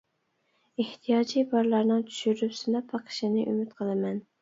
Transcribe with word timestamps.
ئېھتىياجى 0.83 1.45
بارلارنىڭ 1.53 2.03
چۈشۈرۈپ 2.09 2.59
سىناپ 2.65 2.91
بېقىشىنى 2.97 3.49
ئۈمىد 3.49 3.81
قىلىمەن. 3.81 4.23